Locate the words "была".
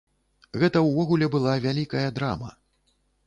1.37-1.53